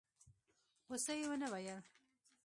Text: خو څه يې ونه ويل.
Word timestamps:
خو 0.85 0.93
څه 1.05 1.11
يې 1.19 1.25
ونه 1.29 1.47
ويل. 1.53 1.79